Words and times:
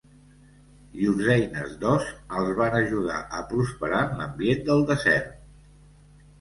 Llurs 1.01 1.29
eines 1.33 1.75
d'os 1.83 2.07
els 2.41 2.51
van 2.61 2.79
ajudar 2.81 3.21
a 3.39 3.45
prosperar 3.53 4.03
en 4.09 4.19
l'ambient 4.25 4.67
del 4.73 4.85
desert. 4.93 5.33